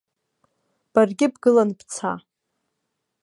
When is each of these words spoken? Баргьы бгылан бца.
Баргьы 0.93 1.27
бгылан 1.33 1.69
бца. 1.77 2.13